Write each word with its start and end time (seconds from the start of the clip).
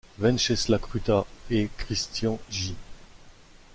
Venceslas 0.17 0.79
Kruta 0.79 1.27
et 1.51 1.69
Christian-J. 1.77 2.73